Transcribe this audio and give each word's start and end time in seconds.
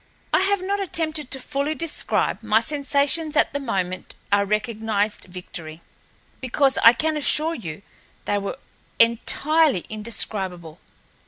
I 0.33 0.39
have 0.39 0.63
not 0.63 0.79
attempted 0.79 1.29
to 1.29 1.39
fully 1.39 1.75
describe 1.75 2.41
my 2.41 2.59
sensations 2.59 3.35
at 3.35 3.53
the 3.53 3.59
moment 3.59 4.15
I 4.31 4.41
recognized 4.41 5.25
Victory, 5.25 5.79
because, 6.39 6.79
I 6.79 6.93
can 6.93 7.17
assure 7.17 7.53
you, 7.53 7.83
they 8.25 8.39
were 8.39 8.57
entirely 8.97 9.85
indescribable. 9.89 10.79